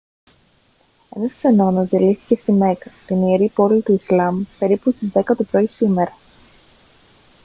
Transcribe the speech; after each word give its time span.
ένας 1.15 1.33
ξενώνας 1.33 1.89
διαλύθηκε 1.89 2.35
στη 2.35 2.51
μέκκα 2.51 2.91
την 3.05 3.27
ιερή 3.27 3.49
πόλη 3.49 3.81
του 3.81 3.93
ισλάμ 3.93 4.43
περίπου 4.59 4.91
στις 4.91 5.11
10 5.13 5.21
το 5.37 5.43
πρωί 5.43 5.67
σήμερα 5.67 6.17